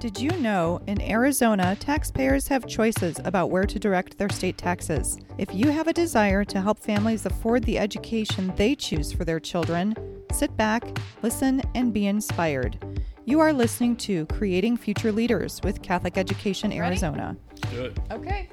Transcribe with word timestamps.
Did 0.00 0.18
you 0.18 0.30
know 0.38 0.80
in 0.86 0.98
Arizona, 1.02 1.76
taxpayers 1.78 2.48
have 2.48 2.66
choices 2.66 3.20
about 3.22 3.50
where 3.50 3.66
to 3.66 3.78
direct 3.78 4.16
their 4.16 4.30
state 4.30 4.56
taxes? 4.56 5.18
If 5.36 5.54
you 5.54 5.68
have 5.68 5.88
a 5.88 5.92
desire 5.92 6.42
to 6.42 6.58
help 6.62 6.78
families 6.78 7.26
afford 7.26 7.64
the 7.64 7.78
education 7.78 8.50
they 8.56 8.74
choose 8.74 9.12
for 9.12 9.26
their 9.26 9.38
children, 9.38 9.94
sit 10.32 10.56
back, 10.56 10.98
listen, 11.20 11.60
and 11.74 11.92
be 11.92 12.06
inspired. 12.06 13.02
You 13.26 13.40
are 13.40 13.52
listening 13.52 13.94
to 13.96 14.24
Creating 14.24 14.78
Future 14.78 15.12
Leaders 15.12 15.60
with 15.62 15.82
Catholic 15.82 16.16
Education 16.16 16.70
Ready? 16.70 16.80
Arizona. 16.80 17.36
Good. 17.70 18.00
Okay. 18.10 18.48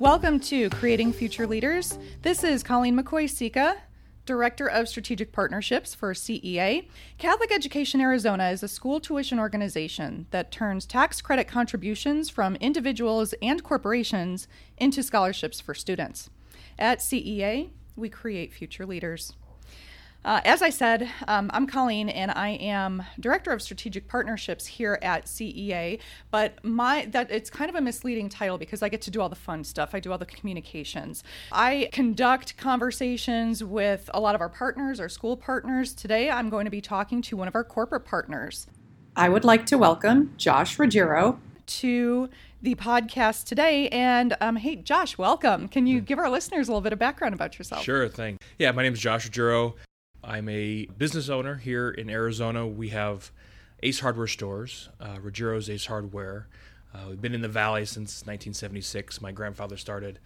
Welcome 0.00 0.40
to 0.40 0.70
Creating 0.70 1.12
Future 1.12 1.46
Leaders. 1.46 2.00
This 2.22 2.42
is 2.42 2.64
Colleen 2.64 3.00
McCoy 3.00 3.30
Sika, 3.30 3.76
Director 4.24 4.68
of 4.68 4.88
Strategic 4.88 5.32
Partnerships 5.32 5.94
for 5.94 6.14
CEA. 6.14 6.86
Catholic 7.18 7.50
Education 7.50 8.00
Arizona 8.00 8.50
is 8.50 8.62
a 8.62 8.68
school 8.68 9.00
tuition 9.00 9.40
organization 9.40 10.26
that 10.30 10.52
turns 10.52 10.86
tax 10.86 11.20
credit 11.20 11.48
contributions 11.48 12.30
from 12.30 12.54
individuals 12.56 13.34
and 13.42 13.64
corporations 13.64 14.46
into 14.78 15.02
scholarships 15.02 15.60
for 15.60 15.74
students. 15.74 16.30
At 16.78 17.00
CEA, 17.00 17.70
we 17.96 18.08
create 18.08 18.52
future 18.52 18.86
leaders. 18.86 19.32
Uh, 20.24 20.40
as 20.44 20.62
I 20.62 20.70
said, 20.70 21.10
um, 21.26 21.50
I'm 21.52 21.66
Colleen, 21.66 22.08
and 22.08 22.30
I 22.30 22.50
am 22.50 23.02
director 23.18 23.50
of 23.50 23.60
strategic 23.60 24.06
partnerships 24.06 24.66
here 24.66 24.98
at 25.02 25.26
CEA. 25.26 25.98
But 26.30 26.64
my 26.64 27.06
that 27.06 27.30
it's 27.30 27.50
kind 27.50 27.68
of 27.68 27.74
a 27.74 27.80
misleading 27.80 28.28
title 28.28 28.56
because 28.56 28.82
I 28.82 28.88
get 28.88 29.02
to 29.02 29.10
do 29.10 29.20
all 29.20 29.28
the 29.28 29.34
fun 29.34 29.64
stuff. 29.64 29.94
I 29.94 30.00
do 30.00 30.12
all 30.12 30.18
the 30.18 30.26
communications. 30.26 31.24
I 31.50 31.88
conduct 31.92 32.56
conversations 32.56 33.64
with 33.64 34.08
a 34.14 34.20
lot 34.20 34.36
of 34.36 34.40
our 34.40 34.48
partners, 34.48 35.00
our 35.00 35.08
school 35.08 35.36
partners. 35.36 35.92
Today, 35.92 36.30
I'm 36.30 36.50
going 36.50 36.66
to 36.66 36.70
be 36.70 36.80
talking 36.80 37.20
to 37.22 37.36
one 37.36 37.48
of 37.48 37.56
our 37.56 37.64
corporate 37.64 38.04
partners. 38.04 38.68
I 39.16 39.28
would 39.28 39.44
like 39.44 39.66
to 39.66 39.76
welcome 39.76 40.34
Josh 40.36 40.78
Ruggiero 40.78 41.40
to 41.66 42.28
the 42.62 42.76
podcast 42.76 43.44
today. 43.44 43.88
And 43.88 44.36
um, 44.40 44.54
hey, 44.54 44.76
Josh, 44.76 45.18
welcome. 45.18 45.66
Can 45.66 45.88
you 45.88 46.00
give 46.00 46.20
our 46.20 46.30
listeners 46.30 46.68
a 46.68 46.70
little 46.70 46.80
bit 46.80 46.92
of 46.92 47.00
background 47.00 47.34
about 47.34 47.58
yourself? 47.58 47.82
Sure 47.82 48.08
thing. 48.08 48.38
Yeah, 48.60 48.70
my 48.70 48.84
name 48.84 48.92
is 48.92 49.00
Josh 49.00 49.24
Ruggiero. 49.24 49.74
I'm 50.24 50.48
a 50.48 50.86
business 50.98 51.28
owner 51.28 51.56
here 51.56 51.90
in 51.90 52.08
Arizona. 52.08 52.66
We 52.66 52.90
have 52.90 53.32
Ace 53.82 54.00
Hardware 54.00 54.28
stores, 54.28 54.88
uh, 55.00 55.16
Ruggiero's 55.20 55.68
Ace 55.68 55.86
Hardware. 55.86 56.46
Uh, 56.94 57.06
we've 57.08 57.20
been 57.20 57.34
in 57.34 57.40
the 57.40 57.48
valley 57.48 57.84
since 57.84 58.22
1976. 58.22 59.20
My 59.20 59.32
grandfather 59.32 59.76
started. 59.76 60.18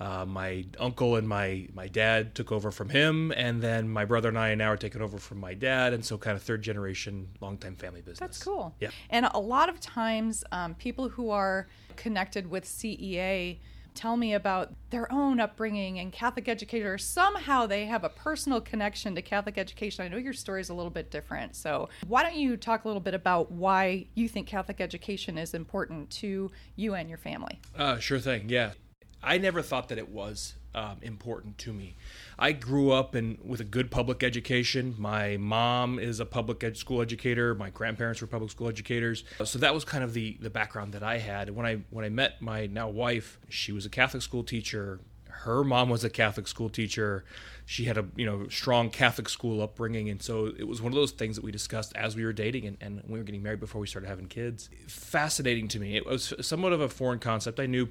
Uh, 0.00 0.24
my 0.24 0.64
uncle 0.78 1.16
and 1.16 1.28
my 1.28 1.66
my 1.74 1.88
dad 1.88 2.34
took 2.34 2.52
over 2.52 2.70
from 2.70 2.88
him, 2.88 3.32
and 3.32 3.60
then 3.60 3.88
my 3.88 4.04
brother 4.04 4.28
and 4.28 4.38
I 4.38 4.54
now 4.54 4.70
are 4.70 4.76
taking 4.76 5.02
over 5.02 5.18
from 5.18 5.38
my 5.38 5.54
dad, 5.54 5.92
and 5.92 6.04
so 6.04 6.16
kind 6.16 6.36
of 6.36 6.42
third 6.42 6.62
generation, 6.62 7.28
longtime 7.40 7.74
family 7.74 8.00
business. 8.00 8.20
That's 8.20 8.42
cool. 8.42 8.76
Yeah. 8.78 8.90
And 9.10 9.28
a 9.32 9.40
lot 9.40 9.68
of 9.68 9.80
times, 9.80 10.44
um, 10.52 10.76
people 10.76 11.08
who 11.08 11.30
are 11.30 11.66
connected 11.96 12.48
with 12.48 12.64
CEA 12.64 13.58
tell 13.98 14.16
me 14.16 14.32
about 14.32 14.72
their 14.90 15.12
own 15.12 15.40
upbringing 15.40 15.98
and 15.98 16.12
Catholic 16.12 16.48
education, 16.48 16.86
or 16.86 16.98
Somehow 16.98 17.66
they 17.66 17.86
have 17.86 18.04
a 18.04 18.08
personal 18.08 18.60
connection 18.60 19.14
to 19.16 19.22
Catholic 19.22 19.58
education. 19.58 20.04
I 20.04 20.08
know 20.08 20.18
your 20.18 20.32
story 20.32 20.60
is 20.60 20.68
a 20.68 20.74
little 20.74 20.90
bit 20.90 21.10
different. 21.10 21.56
So, 21.56 21.88
why 22.06 22.22
don't 22.22 22.36
you 22.36 22.56
talk 22.56 22.84
a 22.84 22.88
little 22.88 23.00
bit 23.00 23.14
about 23.14 23.50
why 23.50 24.06
you 24.14 24.28
think 24.28 24.46
Catholic 24.46 24.80
education 24.80 25.36
is 25.36 25.52
important 25.52 26.10
to 26.10 26.50
you 26.76 26.94
and 26.94 27.08
your 27.08 27.18
family? 27.18 27.60
Uh, 27.76 27.98
sure 27.98 28.20
thing. 28.20 28.48
Yeah, 28.48 28.72
I 29.20 29.36
never 29.38 29.62
thought 29.62 29.88
that 29.88 29.98
it 29.98 30.08
was 30.08 30.54
um, 30.78 30.98
important 31.02 31.58
to 31.58 31.72
me. 31.72 31.96
I 32.38 32.52
grew 32.52 32.92
up 32.92 33.16
in 33.16 33.38
with 33.44 33.60
a 33.60 33.64
good 33.64 33.90
public 33.90 34.22
education. 34.22 34.94
My 34.96 35.36
mom 35.36 35.98
is 35.98 36.20
a 36.20 36.26
public 36.26 36.62
ed- 36.62 36.76
school 36.76 37.02
educator. 37.02 37.54
My 37.54 37.70
grandparents 37.70 38.20
were 38.20 38.28
public 38.28 38.52
school 38.52 38.68
educators. 38.68 39.24
So 39.44 39.58
that 39.58 39.74
was 39.74 39.84
kind 39.84 40.04
of 40.04 40.14
the 40.14 40.38
the 40.40 40.50
background 40.50 40.92
that 40.92 41.02
I 41.02 41.18
had. 41.18 41.50
When 41.50 41.66
I 41.66 41.80
when 41.90 42.04
I 42.04 42.10
met 42.10 42.40
my 42.40 42.66
now 42.66 42.88
wife, 42.88 43.38
she 43.48 43.72
was 43.72 43.86
a 43.86 43.90
Catholic 43.90 44.22
school 44.22 44.44
teacher. 44.44 45.00
Her 45.28 45.64
mom 45.64 45.88
was 45.88 46.04
a 46.04 46.10
Catholic 46.10 46.48
school 46.48 46.68
teacher. 46.68 47.24
She 47.64 47.84
had 47.84 47.98
a 47.98 48.06
you 48.14 48.24
know 48.24 48.46
strong 48.48 48.90
Catholic 48.90 49.28
school 49.28 49.60
upbringing, 49.60 50.08
and 50.08 50.22
so 50.22 50.46
it 50.46 50.68
was 50.68 50.80
one 50.80 50.92
of 50.92 50.96
those 50.96 51.10
things 51.10 51.34
that 51.34 51.44
we 51.44 51.50
discussed 51.50 51.92
as 51.96 52.14
we 52.14 52.24
were 52.24 52.32
dating 52.32 52.66
and, 52.66 52.76
and 52.80 53.02
we 53.08 53.18
were 53.18 53.24
getting 53.24 53.42
married 53.42 53.60
before 53.60 53.80
we 53.80 53.88
started 53.88 54.06
having 54.06 54.26
kids. 54.26 54.70
Fascinating 54.86 55.66
to 55.68 55.80
me. 55.80 55.96
It 55.96 56.06
was 56.06 56.32
somewhat 56.40 56.72
of 56.72 56.80
a 56.80 56.88
foreign 56.88 57.18
concept. 57.18 57.58
I 57.58 57.66
knew 57.66 57.88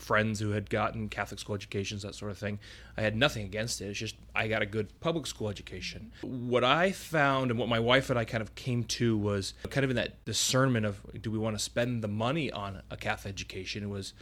friends 0.00 0.40
who 0.40 0.50
had 0.50 0.70
gotten 0.70 1.08
Catholic 1.08 1.38
school 1.38 1.54
educations, 1.54 2.02
that 2.02 2.14
sort 2.14 2.30
of 2.30 2.38
thing. 2.38 2.58
I 2.96 3.02
had 3.02 3.14
nothing 3.14 3.44
against 3.44 3.80
it. 3.80 3.86
It's 3.86 3.98
just 3.98 4.16
I 4.34 4.48
got 4.48 4.62
a 4.62 4.66
good 4.66 4.98
public 5.00 5.26
school 5.26 5.48
education. 5.48 6.12
What 6.22 6.64
I 6.64 6.92
found 6.92 7.50
and 7.50 7.60
what 7.60 7.68
my 7.68 7.78
wife 7.78 8.10
and 8.10 8.18
I 8.18 8.24
kind 8.24 8.42
of 8.42 8.54
came 8.54 8.84
to 8.84 9.16
was 9.16 9.54
kind 9.68 9.84
of 9.84 9.90
in 9.90 9.96
that 9.96 10.24
discernment 10.24 10.86
of 10.86 11.00
do 11.20 11.30
we 11.30 11.38
want 11.38 11.56
to 11.56 11.62
spend 11.62 12.02
the 12.02 12.08
money 12.08 12.50
on 12.50 12.82
a 12.90 12.96
Catholic 12.96 13.32
education? 13.32 13.90
Was 13.90 14.14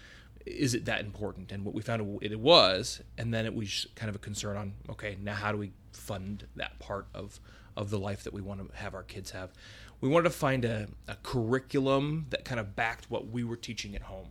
is 0.45 0.75
it 0.75 0.87
that 0.87 1.01
important? 1.01 1.53
And 1.53 1.65
what 1.65 1.75
we 1.75 1.83
found 1.83 2.19
it 2.23 2.41
was, 2.41 3.03
and 3.17 3.33
then 3.33 3.45
it 3.45 3.55
was 3.55 3.87
kind 3.95 4.09
of 4.09 4.17
a 4.17 4.19
concern 4.19 4.57
on 4.57 4.75
okay, 4.91 5.17
now 5.23 5.35
how 5.35 5.53
do 5.53 5.59
we 5.59 5.73
fund 5.93 6.47
that 6.57 6.79
part 6.79 7.07
of 7.15 7.41
of 7.77 7.91
the 7.91 7.99
life 7.99 8.25
that 8.25 8.33
we 8.33 8.41
want 8.41 8.69
to 8.69 8.77
have 8.77 8.95
our 8.95 9.05
kids 9.05 9.31
have? 9.31 9.53
We 10.01 10.09
wanted 10.09 10.25
to 10.25 10.35
find 10.35 10.65
a, 10.65 10.89
a 11.09 11.17
curriculum 11.23 12.27
that 12.31 12.45
kind 12.45 12.61
of 12.61 12.77
backed 12.77 13.11
what 13.11 13.29
we 13.29 13.43
were 13.43 13.57
teaching 13.57 13.97
at 13.97 14.03
home. 14.03 14.29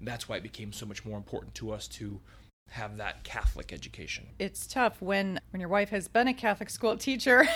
And 0.00 0.08
that's 0.08 0.28
why 0.28 0.36
it 0.36 0.42
became 0.42 0.72
so 0.72 0.86
much 0.86 1.04
more 1.04 1.16
important 1.16 1.54
to 1.56 1.70
us 1.70 1.86
to 1.88 2.20
have 2.70 2.96
that 2.96 3.22
Catholic 3.24 3.72
education. 3.72 4.26
It's 4.38 4.66
tough 4.66 5.00
when 5.02 5.40
when 5.50 5.60
your 5.60 5.68
wife 5.68 5.90
has 5.90 6.08
been 6.08 6.26
a 6.28 6.34
Catholic 6.34 6.70
school 6.70 6.96
teacher, 6.96 7.46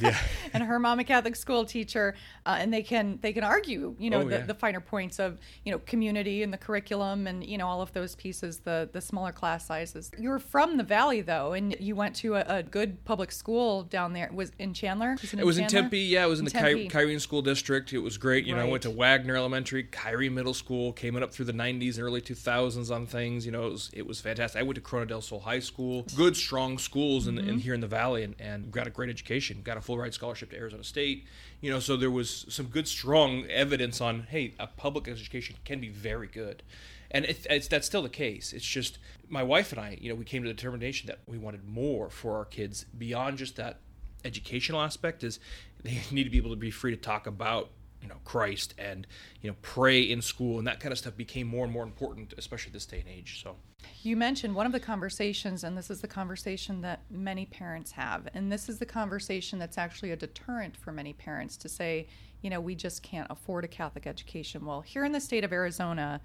Yeah. 0.00 0.18
and 0.54 0.62
her 0.62 0.78
mom 0.78 1.00
a 1.00 1.04
Catholic 1.04 1.36
school 1.36 1.64
teacher, 1.64 2.14
uh, 2.46 2.56
and 2.58 2.72
they 2.72 2.82
can 2.82 3.18
they 3.20 3.32
can 3.32 3.44
argue, 3.44 3.94
you 3.98 4.08
know, 4.08 4.20
Oh, 4.20 4.24
the, 4.24 4.36
yeah. 4.38 4.46
the 4.46 4.54
finer 4.54 4.80
points 4.80 5.18
of 5.18 5.38
you 5.64 5.72
know 5.72 5.78
community 5.80 6.42
and 6.42 6.52
the 6.52 6.56
curriculum 6.58 7.26
and 7.26 7.44
you 7.44 7.58
know 7.58 7.66
all 7.66 7.82
of 7.82 7.92
those 7.92 8.14
pieces, 8.14 8.58
the 8.60 8.88
the 8.92 9.00
smaller 9.00 9.32
class 9.32 9.66
sizes. 9.66 10.10
You're 10.18 10.38
from 10.38 10.76
the 10.76 10.84
Valley 10.84 11.20
though, 11.20 11.52
and 11.52 11.76
you 11.80 11.96
went 11.96 12.14
to 12.16 12.36
a, 12.36 12.44
a 12.58 12.62
good 12.62 13.04
public 13.04 13.32
school 13.32 13.82
down 13.82 14.12
there. 14.12 14.30
Was 14.32 14.52
in 14.58 14.72
Chandler? 14.72 15.16
Was 15.20 15.34
It 15.34 15.44
was 15.44 15.58
in 15.58 15.66
Tempe, 15.66 15.98
yeah. 15.98 16.24
It 16.24 16.28
was 16.28 16.40
in, 16.40 16.46
In 16.46 16.52
the 16.52 16.58
Ky- 16.58 16.88
Kyrene 16.88 17.20
School 17.20 17.42
District. 17.42 17.92
It 17.92 17.98
was 17.98 18.16
great. 18.16 18.46
You 18.46 18.54
know, 18.54 18.62
I 18.62 18.68
went 18.70 18.82
to 18.84 18.90
Waggoner 18.90 19.36
Elementary, 19.36 19.84
Kyrene 19.84 20.32
Middle 20.32 20.54
School, 20.54 20.92
came 20.92 21.16
up 21.16 21.32
through 21.32 21.46
the 21.46 21.52
90s 21.52 21.96
and 21.96 22.04
early 22.04 22.20
2000s 22.20 22.94
on 22.94 23.06
things. 23.06 23.44
You 23.44 23.52
know, 23.52 23.66
it 23.66 23.72
was, 23.72 23.90
it 23.92 24.06
was 24.06 24.20
fantastic. 24.20 24.60
I 24.60 24.62
went 24.62 24.76
to 24.76 24.80
Corona 24.80 25.06
del 25.06 25.20
Sol 25.20 25.40
High 25.40 25.58
School. 25.58 26.04
Good, 26.16 26.36
strong 26.36 26.78
schools 26.78 27.26
in, 27.26 27.34
Mm-hmm. 27.34 27.48
in 27.48 27.58
here 27.58 27.74
in 27.74 27.80
the 27.80 27.88
Valley 27.88 28.22
and, 28.22 28.36
and 28.38 28.70
got 28.70 28.86
a 28.86 28.90
great 28.90 29.10
education. 29.10 29.60
Got 29.64 29.76
a 29.76 29.80
full 29.80 29.98
ride 29.98 30.14
scholarship 30.14 30.43
to 30.50 30.56
Arizona 30.56 30.84
State. 30.84 31.26
You 31.60 31.70
know, 31.70 31.80
so 31.80 31.96
there 31.96 32.10
was 32.10 32.46
some 32.48 32.66
good, 32.66 32.88
strong 32.88 33.46
evidence 33.50 34.00
on, 34.00 34.26
hey, 34.30 34.54
a 34.58 34.66
public 34.66 35.08
education 35.08 35.56
can 35.64 35.80
be 35.80 35.88
very 35.88 36.26
good. 36.26 36.62
And 37.10 37.24
it, 37.24 37.46
it's, 37.48 37.68
that's 37.68 37.86
still 37.86 38.02
the 38.02 38.08
case. 38.08 38.52
It's 38.52 38.64
just 38.64 38.98
my 39.28 39.42
wife 39.42 39.72
and 39.72 39.80
I, 39.80 39.98
you 40.00 40.08
know, 40.08 40.14
we 40.14 40.24
came 40.24 40.42
to 40.42 40.48
the 40.48 40.54
determination 40.54 41.06
that 41.06 41.20
we 41.26 41.38
wanted 41.38 41.64
more 41.64 42.10
for 42.10 42.36
our 42.36 42.44
kids 42.44 42.86
beyond 42.96 43.38
just 43.38 43.56
that 43.56 43.78
educational 44.24 44.80
aspect 44.80 45.22
is 45.22 45.38
they 45.82 46.00
need 46.10 46.24
to 46.24 46.30
be 46.30 46.38
able 46.38 46.50
to 46.50 46.56
be 46.56 46.70
free 46.70 46.90
to 46.90 47.00
talk 47.00 47.26
about 47.26 47.70
you 48.04 48.10
know 48.10 48.20
Christ 48.24 48.74
and 48.78 49.06
you 49.40 49.50
know 49.50 49.56
pray 49.62 50.02
in 50.02 50.22
school 50.22 50.58
and 50.58 50.66
that 50.68 50.78
kind 50.78 50.92
of 50.92 50.98
stuff 50.98 51.16
became 51.16 51.48
more 51.48 51.64
and 51.64 51.72
more 51.72 51.82
important 51.82 52.34
especially 52.36 52.70
this 52.70 52.86
day 52.86 53.00
and 53.00 53.08
age 53.08 53.42
so 53.42 53.56
You 54.02 54.16
mentioned 54.16 54.54
one 54.54 54.66
of 54.66 54.72
the 54.72 54.80
conversations, 54.80 55.64
and 55.64 55.76
this 55.76 55.90
is 55.90 56.00
the 56.00 56.08
conversation 56.08 56.80
that 56.82 57.00
many 57.10 57.46
parents 57.46 57.92
have. 57.92 58.28
And 58.34 58.50
this 58.50 58.68
is 58.68 58.78
the 58.78 58.86
conversation 58.86 59.58
that's 59.58 59.78
actually 59.78 60.10
a 60.10 60.16
deterrent 60.16 60.76
for 60.76 60.92
many 60.92 61.12
parents 61.12 61.56
to 61.58 61.68
say, 61.68 62.08
you 62.42 62.50
know, 62.50 62.60
we 62.60 62.74
just 62.74 63.02
can't 63.02 63.26
afford 63.30 63.64
a 63.64 63.68
Catholic 63.68 64.06
education. 64.06 64.66
Well, 64.66 64.82
here 64.82 65.04
in 65.04 65.12
the 65.12 65.20
state 65.20 65.44
of 65.44 65.52
Arizona, 65.52 66.20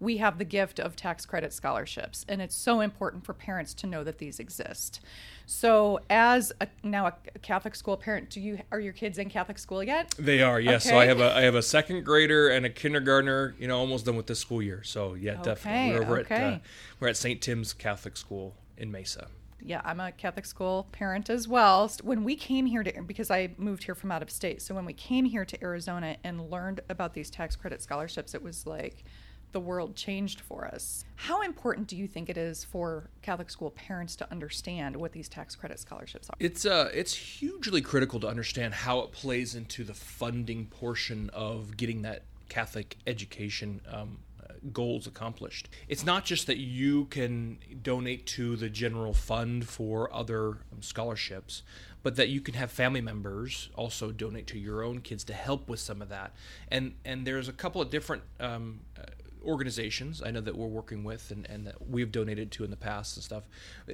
we 0.00 0.16
have 0.16 0.38
the 0.38 0.44
gift 0.44 0.80
of 0.80 0.96
tax 0.96 1.26
credit 1.26 1.52
scholarships, 1.52 2.24
and 2.28 2.40
it's 2.40 2.56
so 2.56 2.80
important 2.80 3.24
for 3.24 3.34
parents 3.34 3.74
to 3.74 3.86
know 3.86 4.02
that 4.02 4.18
these 4.18 4.40
exist. 4.40 5.00
So, 5.46 6.00
as 6.08 6.52
a, 6.60 6.68
now 6.82 7.06
a 7.06 7.12
Catholic 7.40 7.74
school 7.74 7.96
parent, 7.96 8.30
do 8.30 8.40
you 8.40 8.60
are 8.72 8.80
your 8.80 8.92
kids 8.92 9.18
in 9.18 9.28
Catholic 9.28 9.58
school 9.58 9.82
yet? 9.82 10.14
they 10.18 10.42
are 10.42 10.60
yes 10.60 10.84
so 10.84 10.98
I 10.98 11.06
have 11.06 11.20
a 11.20 11.34
I 11.34 11.42
have 11.42 11.54
a 11.54 11.62
second 11.62 12.04
grader 12.04 12.48
and 12.48 12.64
a 12.66 12.70
kindergartner 12.70 13.54
you 13.58 13.68
know 13.68 13.78
almost 13.78 14.04
done 14.06 14.16
with 14.16 14.26
this 14.26 14.38
school 14.38 14.62
year 14.62 14.82
so 14.82 15.14
yeah 15.14 15.40
definitely 15.42 15.98
we're 15.98 16.02
over 16.02 16.18
at 16.18 16.30
uh, 16.30 16.34
okay. 16.34 16.62
we're 16.98 17.08
at 17.08 17.16
St 17.16 17.40
Tim's 17.40 17.72
Catholic 17.72 18.16
School 18.16 18.54
in 18.76 18.90
Mesa 18.90 19.28
yeah, 19.62 19.82
I'm 19.84 20.00
a 20.00 20.10
Catholic 20.12 20.46
school 20.46 20.88
parent 20.90 21.28
as 21.28 21.46
well. 21.46 21.90
When 22.02 22.24
we 22.24 22.34
came 22.34 22.64
here 22.64 22.82
to, 22.82 23.02
because 23.02 23.30
I 23.30 23.50
moved 23.58 23.84
here 23.84 23.94
from 23.94 24.10
out 24.10 24.22
of 24.22 24.30
state, 24.30 24.62
so 24.62 24.74
when 24.74 24.86
we 24.86 24.94
came 24.94 25.26
here 25.26 25.44
to 25.44 25.62
Arizona 25.62 26.16
and 26.24 26.50
learned 26.50 26.80
about 26.88 27.12
these 27.12 27.28
tax 27.28 27.56
credit 27.56 27.82
scholarships, 27.82 28.34
it 28.34 28.42
was 28.42 28.66
like 28.66 29.04
the 29.52 29.60
world 29.60 29.96
changed 29.96 30.40
for 30.40 30.66
us. 30.66 31.04
How 31.16 31.42
important 31.42 31.86
do 31.86 31.96
you 31.96 32.06
think 32.06 32.28
it 32.28 32.36
is 32.36 32.64
for 32.64 33.10
Catholic 33.22 33.50
school 33.50 33.70
parents 33.70 34.16
to 34.16 34.30
understand 34.30 34.96
what 34.96 35.12
these 35.12 35.28
tax 35.28 35.54
credit 35.54 35.78
scholarships 35.78 36.30
are? 36.30 36.36
It's 36.38 36.64
uh, 36.64 36.90
it's 36.94 37.14
hugely 37.14 37.82
critical 37.82 38.20
to 38.20 38.28
understand 38.28 38.74
how 38.74 39.00
it 39.00 39.12
plays 39.12 39.54
into 39.54 39.84
the 39.84 39.94
funding 39.94 40.66
portion 40.66 41.30
of 41.32 41.76
getting 41.76 42.02
that 42.02 42.22
Catholic 42.48 42.96
education 43.06 43.80
um, 43.90 44.18
uh, 44.42 44.54
goals 44.72 45.06
accomplished. 45.06 45.68
It's 45.88 46.04
not 46.04 46.24
just 46.24 46.46
that 46.48 46.58
you 46.58 47.06
can 47.06 47.58
donate 47.82 48.26
to 48.26 48.56
the 48.56 48.68
general 48.68 49.14
fund 49.14 49.66
for 49.66 50.12
other 50.12 50.48
um, 50.72 50.82
scholarships, 50.82 51.62
but 52.02 52.16
that 52.16 52.28
you 52.28 52.40
can 52.40 52.54
have 52.54 52.70
family 52.70 53.00
members 53.00 53.70
also 53.74 54.10
donate 54.10 54.46
to 54.48 54.58
your 54.58 54.82
own 54.82 55.00
kids 55.00 55.24
to 55.24 55.32
help 55.32 55.68
with 55.68 55.80
some 55.80 56.02
of 56.02 56.08
that. 56.08 56.34
And 56.68 56.94
and 57.04 57.26
there's 57.26 57.48
a 57.48 57.52
couple 57.52 57.80
of 57.80 57.90
different 57.90 58.22
um, 58.38 58.80
uh, 58.98 59.02
organizations 59.44 60.22
I 60.22 60.30
know 60.30 60.40
that 60.40 60.56
we're 60.56 60.66
working 60.66 61.04
with 61.04 61.30
and, 61.30 61.48
and 61.48 61.66
that 61.66 61.88
we've 61.88 62.10
donated 62.10 62.50
to 62.52 62.64
in 62.64 62.70
the 62.70 62.76
past 62.76 63.16
and 63.16 63.24
stuff. 63.24 63.44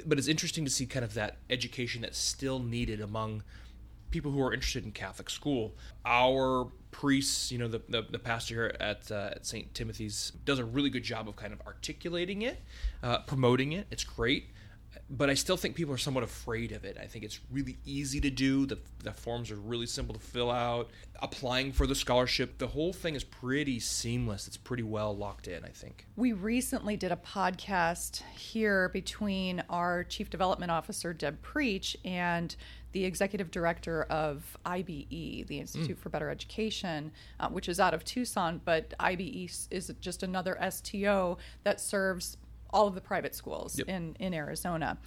But 0.04 0.19
it's 0.19 0.28
interesting 0.28 0.64
to 0.64 0.70
see 0.70 0.87
kind 0.87 1.04
of 1.04 1.14
that 1.14 1.38
education 1.50 2.02
that's 2.02 2.19
still 2.19 2.58
needed 2.58 3.00
among 3.00 3.43
people 4.10 4.31
who 4.31 4.40
are 4.40 4.52
interested 4.52 4.84
in 4.84 4.93
Catholic 4.93 5.28
school. 5.28 5.75
Our 6.04 6.69
priests, 6.90 7.50
you 7.50 7.58
know, 7.58 7.69
the, 7.69 7.82
the, 7.88 8.02
the 8.08 8.19
pastor 8.19 8.54
here 8.54 8.76
at, 8.81 9.10
uh, 9.10 9.31
at 9.32 9.46
St. 9.46 9.75
Timothy's 9.75 10.32
does 10.44 10.58
a 10.58 10.64
really 10.64 10.90
good 10.90 11.02
job 11.02 11.28
of 11.28 11.37
kind 11.37 11.52
of 11.52 11.60
articulating 11.66 12.43
it, 12.43 12.62
uh, 13.02 13.19
promoting 13.19 13.72
it. 13.72 13.87
It's 13.90 14.04
great 14.04 14.50
but 15.08 15.31
I 15.31 15.35
still 15.35 15.56
think 15.56 15.76
people 15.76 15.94
are 15.94 15.99
somewhat 15.99 16.25
afraid 16.25 16.73
of 16.73 16.85
it. 16.85 16.97
I 17.00 17.06
think 17.06 17.25
it's 17.25 17.38
really 17.50 17.79
easy 17.85 18.20
to 18.20 18.31
do. 18.31 18.67
The, 18.67 18.79
the 19.05 19.12
forms 19.12 19.50
are 19.50 19.56
really 19.56 19.87
simple 19.87 20.14
to 20.14 20.20
fill 20.20 20.50
out. 20.50 20.91
Applying 21.20 21.73
for 21.73 21.87
the 21.87 21.94
scholarship, 21.94 22.58
the 22.58 22.67
whole 22.67 22.93
thing 22.93 23.14
is 23.14 23.23
pretty 23.23 23.79
seamless. 23.79 24.49
It's 24.49 24.56
pretty 24.56 24.82
well 24.82 25.17
locked 25.17 25.47
in, 25.47 25.64
I 25.64 25.69
think. 25.69 26.06
We 26.17 26.32
recently 26.32 26.97
did 26.97 27.12
a 27.12 27.17
podcast 27.17 28.23
here 28.37 28.88
between 28.88 29.62
our 29.70 30.03
Chief 30.05 30.29
Development 30.29 30.73
Officer, 30.73 31.12
Deb 31.12 31.41
Preach, 31.41 31.97
and 32.05 32.55
the 32.91 33.05
executive 33.05 33.50
director 33.50 34.05
of 34.05 34.56
IBE, 34.64 35.47
the 35.47 35.61
Institute 35.61 35.99
mm. 35.99 36.00
for 36.00 36.08
Better 36.08 36.31
Education, 36.31 37.12
uh, 37.38 37.49
which 37.49 37.69
is 37.69 37.79
out 37.79 37.93
of 37.94 38.05
Tucson, 38.05 38.61
but 38.64 38.94
IBE 38.99 39.50
is 39.70 39.93
just 40.00 40.23
another 40.23 40.58
STO 40.70 41.37
that 41.62 41.81
serves 41.81 42.38
all 42.70 42.86
of 42.86 42.94
the 42.94 43.00
private 43.00 43.34
schools 43.34 43.78
yep. 43.78 43.88
in, 43.88 44.16
in 44.18 44.34
Arizona. 44.34 44.98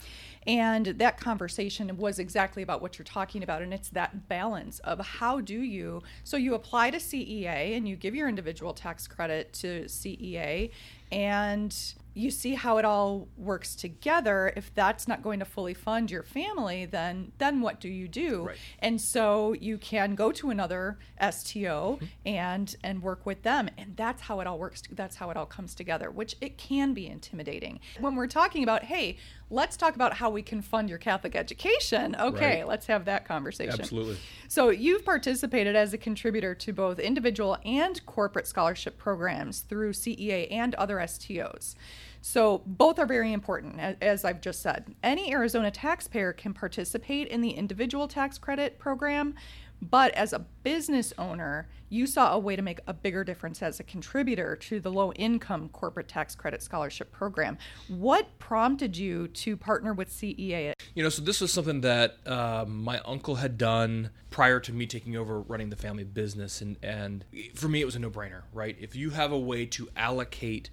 And 0.47 0.85
that 0.85 1.19
conversation 1.19 1.95
was 1.97 2.19
exactly 2.19 2.63
about 2.63 2.81
what 2.81 2.97
you're 2.97 3.05
talking 3.05 3.43
about. 3.43 3.61
And 3.61 3.73
it's 3.73 3.89
that 3.89 4.27
balance 4.27 4.79
of 4.79 4.99
how 4.99 5.41
do 5.41 5.61
you, 5.61 6.01
so 6.23 6.37
you 6.37 6.55
apply 6.55 6.91
to 6.91 6.97
CEA 6.97 7.75
and 7.75 7.87
you 7.87 7.95
give 7.95 8.15
your 8.15 8.29
individual 8.29 8.73
tax 8.73 9.07
credit 9.07 9.53
to 9.53 9.83
CEA 9.85 10.71
and 11.11 11.75
you 12.19 12.29
see 12.29 12.53
how 12.53 12.77
it 12.77 12.85
all 12.85 13.29
works 13.37 13.75
together 13.75 14.51
if 14.57 14.73
that's 14.75 15.07
not 15.07 15.23
going 15.23 15.39
to 15.39 15.45
fully 15.45 15.73
fund 15.73 16.11
your 16.11 16.23
family 16.23 16.85
then 16.85 17.31
then 17.37 17.61
what 17.61 17.79
do 17.79 17.87
you 17.87 18.07
do 18.07 18.47
right. 18.47 18.57
and 18.79 18.99
so 18.99 19.53
you 19.53 19.77
can 19.77 20.15
go 20.15 20.31
to 20.31 20.49
another 20.49 20.99
sto 21.31 21.95
mm-hmm. 21.95 22.05
and 22.25 22.75
and 22.83 23.01
work 23.01 23.25
with 23.25 23.41
them 23.43 23.69
and 23.77 23.95
that's 23.95 24.23
how 24.23 24.41
it 24.41 24.47
all 24.47 24.59
works 24.59 24.83
that's 24.91 25.15
how 25.15 25.29
it 25.29 25.37
all 25.37 25.45
comes 25.45 25.73
together 25.73 26.11
which 26.11 26.35
it 26.41 26.57
can 26.57 26.93
be 26.93 27.07
intimidating 27.07 27.79
when 27.99 28.15
we're 28.15 28.27
talking 28.27 28.63
about 28.63 28.83
hey 28.83 29.17
let's 29.49 29.77
talk 29.77 29.95
about 29.95 30.13
how 30.13 30.29
we 30.29 30.41
can 30.41 30.61
fund 30.61 30.89
your 30.89 30.99
catholic 30.99 31.35
education 31.35 32.15
okay 32.19 32.59
right. 32.59 32.67
let's 32.67 32.87
have 32.87 33.05
that 33.05 33.25
conversation 33.25 33.79
absolutely 33.79 34.17
so 34.49 34.69
you've 34.69 35.05
participated 35.05 35.75
as 35.75 35.93
a 35.93 35.97
contributor 35.97 36.53
to 36.53 36.73
both 36.73 36.99
individual 36.99 37.57
and 37.63 38.05
corporate 38.05 38.45
scholarship 38.45 38.97
programs 38.97 39.61
through 39.61 39.93
cea 39.93 40.47
and 40.49 40.75
other 40.75 40.97
stos 40.97 41.75
so 42.21 42.61
both 42.65 42.99
are 42.99 43.05
very 43.05 43.31
important, 43.33 43.79
as 44.01 44.25
I've 44.25 44.41
just 44.41 44.61
said. 44.61 44.93
Any 45.03 45.31
Arizona 45.33 45.71
taxpayer 45.71 46.33
can 46.33 46.53
participate 46.53 47.27
in 47.27 47.41
the 47.41 47.51
individual 47.51 48.07
tax 48.07 48.37
credit 48.37 48.77
program, 48.77 49.35
but 49.81 50.13
as 50.13 50.33
a 50.33 50.39
business 50.63 51.13
owner, 51.17 51.67
you 51.87 52.05
saw 52.05 52.33
a 52.33 52.39
way 52.39 52.55
to 52.55 52.61
make 52.61 52.79
a 52.85 52.93
bigger 52.93 53.23
difference 53.23 53.61
as 53.61 53.79
a 53.79 53.83
contributor 53.83 54.55
to 54.55 54.79
the 54.79 54.91
low 54.91 55.11
income 55.13 55.69
corporate 55.69 56.07
tax 56.07 56.35
credit 56.35 56.61
scholarship 56.61 57.11
program. 57.11 57.57
What 57.87 58.37
prompted 58.39 58.97
you 58.97 59.29
to 59.29 59.55
partner 59.55 59.93
with 59.93 60.09
CEA? 60.09 60.73
You 60.93 61.03
know, 61.03 61.09
so 61.09 61.21
this 61.21 61.39
was 61.41 61.53
something 61.53 61.81
that 61.81 62.17
uh, 62.25 62.65
my 62.67 62.99
uncle 63.05 63.35
had 63.35 63.57
done 63.57 64.11
prior 64.29 64.59
to 64.59 64.73
me 64.73 64.85
taking 64.85 65.15
over 65.15 65.41
running 65.41 65.69
the 65.69 65.75
family 65.75 66.03
business. 66.03 66.61
And, 66.61 66.77
and 66.83 67.25
for 67.55 67.69
me, 67.69 67.81
it 67.81 67.85
was 67.85 67.95
a 67.95 67.99
no 67.99 68.09
brainer, 68.09 68.43
right? 68.53 68.75
If 68.79 68.95
you 68.95 69.11
have 69.11 69.31
a 69.31 69.39
way 69.39 69.65
to 69.67 69.89
allocate 69.95 70.69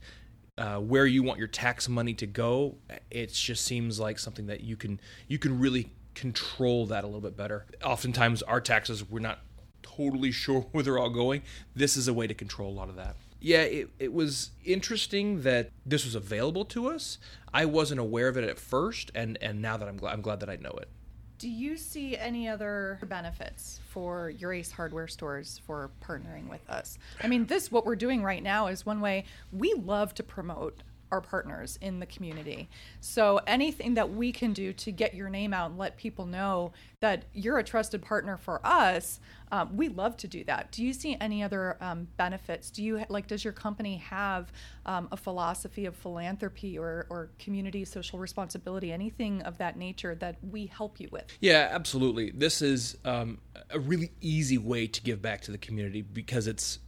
uh, 0.59 0.77
where 0.79 1.07
you 1.07 1.23
want 1.23 1.39
your 1.39 1.49
tax 1.49 1.89
money 1.89 2.15
to 2.15 2.27
go, 2.27 2.77
it 3.11 3.33
just 3.33 3.65
seems 3.65 4.01
like 4.01 4.19
something 4.19 4.47
that 4.47 4.63
you 4.63 4.77
can 4.77 5.01
you 5.29 5.39
can 5.39 5.59
really 5.59 5.91
control 6.15 6.87
that 6.87 7.05
a 7.05 7.07
little 7.07 7.21
bit 7.21 7.37
better. 7.37 7.67
Oftentimes, 7.85 8.43
our 8.43 8.61
taxes 8.61 9.09
we're 9.09 9.21
not 9.21 9.41
totally 9.83 10.33
sure 10.33 10.63
where 10.73 10.83
they're 10.83 10.99
all 10.99 11.11
going. 11.11 11.43
This 11.75 11.97
is 11.97 12.09
a 12.09 12.15
way 12.15 12.27
to 12.27 12.35
control 12.35 12.71
a 12.71 12.77
lot 12.77 12.89
of 12.89 12.97
that. 12.97 13.17
Yeah, 13.39 13.63
it, 13.63 13.91
it 13.99 14.13
was 14.13 14.51
interesting 14.65 15.43
that 15.43 15.71
this 15.85 16.05
was 16.05 16.15
available 16.15 16.65
to 16.67 16.89
us. 16.89 17.19
I 17.53 17.67
wasn't 17.67 18.01
aware 18.01 18.29
of 18.29 18.37
it 18.37 18.45
at 18.45 18.59
first, 18.59 19.11
and, 19.15 19.39
and 19.43 19.61
now 19.61 19.77
that 19.77 19.87
I'm 19.87 19.99
glad 19.99 20.15
I'm 20.15 20.23
glad 20.23 20.41
that 20.41 20.51
I 20.51 20.57
know 20.57 20.73
it. 20.81 20.89
Do 21.39 21.51
you 21.51 21.77
see 21.77 22.17
any 22.17 22.49
other 22.49 22.99
benefits 23.07 23.81
for 23.89 24.31
your 24.31 24.55
Ace 24.55 24.71
hardware 24.71 25.07
stores 25.07 25.61
for 25.67 25.91
partnering 26.03 26.49
with 26.49 26.69
us? 26.71 26.99
I 27.23 27.29
mean, 27.29 27.45
this, 27.45 27.71
what 27.71 27.85
we're 27.85 27.95
doing 27.97 28.23
right 28.23 28.43
now, 28.43 28.69
is 28.69 28.87
one 28.87 29.03
way 29.03 29.27
we 29.53 29.75
love 29.75 30.15
to 30.15 30.23
promote 30.23 30.83
our 31.11 31.21
partners 31.21 31.79
in 31.81 32.01
the 32.01 32.07
community. 32.07 32.69
So 33.01 33.41
anything 33.47 33.95
that 33.95 34.11
we 34.11 34.33
can 34.33 34.53
do 34.53 34.73
to 34.73 34.93
get 34.93 35.15
your 35.15 35.29
name 35.29 35.53
out 35.53 35.71
and 35.71 35.79
let 35.79 35.97
people 35.97 36.27
know 36.27 36.73
that 37.01 37.25
you're 37.33 37.59
a 37.59 37.65
trusted 37.65 38.03
partner 38.03 38.37
for 38.37 38.61
us, 38.65 39.21
um, 39.53 39.77
we 39.77 39.89
love 39.89 40.17
to 40.19 40.29
do 40.29 40.43
that. 40.45 40.73
Do 40.73 40.85
you 40.85 40.93
see 40.93 41.17
any 41.21 41.43
other 41.43 41.77
um, 41.81 42.09
benefits? 42.17 42.71
Do 42.71 42.83
you 42.83 43.05
like? 43.09 43.29
Does 43.29 43.45
your 43.45 43.53
company 43.53 43.99
have 43.99 44.53
um, 44.87 45.09
a 45.13 45.17
philosophy 45.17 45.87
of 45.87 45.95
philanthropy 45.95 46.79
or, 46.79 47.07
or 47.11 47.31
community 47.39 47.85
social 47.85 48.19
responsibility? 48.19 48.93
Anything 48.93 49.43
of 49.43 49.59
that 49.59 49.77
nature 49.77 50.15
that 50.17 50.37
we 50.43 50.67
help 50.67 50.99
you 50.99 51.09
with? 51.13 51.27
Yeah, 51.41 51.69
absolutely. 51.71 52.33
This 52.33 52.61
is 52.61 52.97
um, 53.05 53.39
a 53.71 53.79
really 53.79 54.11
easy 54.21 54.59
way 54.59 54.87
to 54.89 55.03
give 55.03 55.23
back 55.23 55.43
to 55.43 55.53
the 55.53 55.59
community 55.59 56.03
because 56.03 56.47
it's 56.47 56.81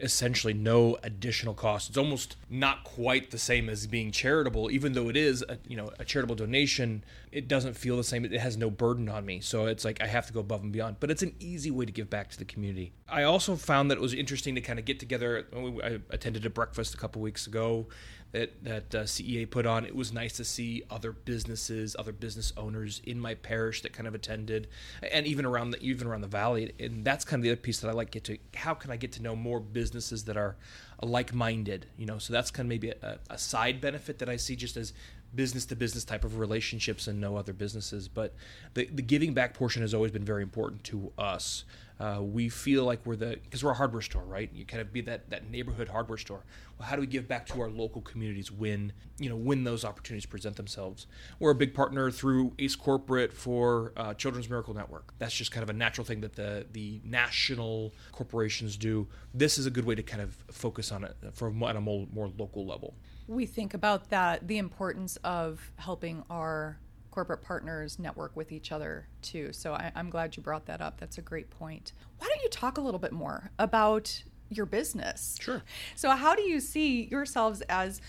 essentially 0.00 0.52
no 0.52 0.96
additional 1.02 1.54
cost. 1.54 1.88
It's 1.88 1.98
almost 1.98 2.36
not 2.50 2.84
quite 2.84 3.30
the 3.30 3.38
same 3.38 3.68
as 3.68 3.86
being 3.86 4.10
charitable, 4.10 4.70
even 4.70 4.92
though 4.92 5.08
it 5.08 5.16
is 5.16 5.44
a, 5.48 5.58
you 5.66 5.76
know 5.76 5.90
a 5.98 6.04
charitable 6.04 6.34
donation. 6.34 7.04
It 7.30 7.48
doesn't 7.48 7.74
feel 7.74 7.96
the 7.96 8.04
same. 8.04 8.24
It 8.24 8.32
has 8.32 8.56
no 8.56 8.70
burden 8.70 9.08
on 9.08 9.24
me, 9.24 9.40
so 9.40 9.66
it's 9.66 9.84
like 9.84 10.02
I 10.02 10.06
have 10.06 10.26
to 10.26 10.32
go 10.32 10.40
above 10.40 10.62
and 10.62 10.72
beyond. 10.72 10.96
But 11.00 11.10
it's 11.10 11.22
an 11.22 11.34
easy 11.38 11.70
way 11.70 11.86
to 11.86 11.92
give 11.92 12.10
back 12.10 12.30
to 12.30 12.38
the 12.38 12.44
community. 12.44 12.92
I 13.08 13.22
also 13.22 13.56
found 13.56 13.90
that 13.90 13.98
it 13.98 14.00
was 14.00 14.14
interesting 14.14 14.54
to 14.54 14.60
kind 14.60 14.78
of 14.78 14.84
get 14.84 15.00
together. 15.00 15.46
I 15.54 16.00
attended 16.10 16.44
a 16.44 16.50
breakfast 16.50 16.94
a 16.94 16.96
couple 16.96 17.22
weeks 17.22 17.46
ago 17.46 17.86
that 18.32 18.64
that 18.64 18.94
uh, 18.94 19.02
CEA 19.04 19.48
put 19.48 19.66
on. 19.66 19.84
It 19.84 19.94
was 19.94 20.12
nice 20.12 20.32
to 20.34 20.44
see 20.44 20.82
other 20.90 21.12
businesses, 21.12 21.94
other 21.98 22.12
business 22.12 22.52
owners 22.56 23.00
in 23.04 23.20
my 23.20 23.34
parish 23.34 23.82
that 23.82 23.92
kind 23.92 24.08
of 24.08 24.14
attended, 24.14 24.68
and 25.10 25.26
even 25.26 25.44
around 25.44 25.70
the 25.70 25.80
even 25.80 26.06
around 26.06 26.22
the 26.22 26.28
valley. 26.28 26.72
And 26.80 27.04
that's 27.04 27.24
kind 27.24 27.40
of 27.40 27.44
the 27.44 27.50
other 27.50 27.60
piece 27.60 27.80
that 27.80 27.88
I 27.88 27.92
like 27.92 28.10
get 28.10 28.24
to. 28.24 28.38
How 28.56 28.74
can 28.74 28.90
I 28.90 28.96
get 28.96 29.12
to 29.12 29.22
know 29.22 29.36
more 29.36 29.60
businesses 29.60 30.24
that 30.24 30.36
are 30.36 30.56
like-minded? 31.02 31.86
You 31.96 32.06
know, 32.06 32.18
so 32.18 32.32
that's 32.32 32.50
kind 32.50 32.66
of 32.66 32.68
maybe 32.68 32.90
a, 32.90 33.18
a 33.30 33.38
side 33.38 33.80
benefit 33.80 34.18
that 34.18 34.28
I 34.28 34.36
see 34.36 34.56
just 34.56 34.76
as 34.76 34.92
business 35.34 35.64
to 35.66 35.76
business 35.76 36.04
type 36.04 36.24
of 36.24 36.38
relationships 36.38 37.06
and 37.06 37.20
no 37.20 37.36
other 37.36 37.52
businesses. 37.52 38.08
But 38.08 38.34
the, 38.74 38.86
the 38.86 39.02
giving 39.02 39.34
back 39.34 39.54
portion 39.54 39.82
has 39.82 39.94
always 39.94 40.12
been 40.12 40.24
very 40.24 40.42
important 40.42 40.84
to 40.84 41.12
us. 41.16 41.64
Uh, 42.00 42.20
we 42.20 42.48
feel 42.48 42.84
like 42.84 43.04
we're 43.04 43.16
the 43.16 43.38
because 43.42 43.62
we're 43.62 43.70
a 43.70 43.74
hardware 43.74 44.02
store, 44.02 44.24
right? 44.24 44.50
You 44.52 44.64
kind 44.64 44.80
of 44.80 44.92
be 44.92 45.00
that 45.02 45.30
that 45.30 45.50
neighborhood 45.50 45.88
hardware 45.88 46.18
store. 46.18 46.44
Well, 46.78 46.88
how 46.88 46.96
do 46.96 47.00
we 47.00 47.06
give 47.06 47.28
back 47.28 47.46
to 47.48 47.60
our 47.60 47.70
local 47.70 48.02
communities 48.02 48.50
when 48.50 48.92
you 49.18 49.28
know 49.28 49.36
when 49.36 49.64
those 49.64 49.84
opportunities 49.84 50.26
present 50.26 50.56
themselves? 50.56 51.06
We're 51.38 51.50
a 51.50 51.54
big 51.54 51.74
partner 51.74 52.10
through 52.10 52.54
Ace 52.58 52.76
Corporate 52.76 53.32
for 53.32 53.92
uh, 53.96 54.14
Children's 54.14 54.48
Miracle 54.48 54.74
Network. 54.74 55.14
That's 55.18 55.34
just 55.34 55.52
kind 55.52 55.62
of 55.62 55.70
a 55.70 55.74
natural 55.74 56.04
thing 56.04 56.20
that 56.22 56.34
the 56.34 56.66
the 56.72 57.00
national 57.04 57.94
corporations 58.10 58.76
do. 58.76 59.06
This 59.32 59.58
is 59.58 59.66
a 59.66 59.70
good 59.70 59.84
way 59.84 59.94
to 59.94 60.02
kind 60.02 60.22
of 60.22 60.34
focus 60.50 60.90
on 60.92 61.04
it 61.04 61.16
for 61.32 61.48
at 61.48 61.76
a 61.76 61.80
more, 61.80 62.06
more 62.12 62.30
local 62.36 62.66
level 62.66 62.94
we 63.28 63.46
think 63.46 63.74
about 63.74 64.10
that 64.10 64.46
the 64.46 64.58
importance 64.58 65.16
of 65.24 65.72
helping 65.76 66.22
our 66.28 66.78
corporate 67.12 67.42
partners 67.42 67.98
network 67.98 68.34
with 68.34 68.50
each 68.50 68.72
other 68.72 69.06
too. 69.20 69.52
So 69.52 69.74
I, 69.74 69.92
am 69.94 70.10
glad 70.10 70.36
you 70.36 70.42
brought 70.42 70.66
that 70.66 70.80
up. 70.80 70.98
That's 70.98 71.18
a 71.18 71.22
great 71.22 71.50
point. 71.50 71.92
Why 72.18 72.26
don't 72.26 72.42
you 72.42 72.48
talk 72.48 72.78
a 72.78 72.80
little 72.80 72.98
bit 72.98 73.12
more 73.12 73.52
about 73.58 74.24
your 74.48 74.66
business? 74.66 75.36
Sure. 75.40 75.62
So 75.94 76.10
how 76.10 76.34
do 76.34 76.42
you 76.42 76.58
see 76.58 77.04
yourselves 77.04 77.62
as 77.68 78.00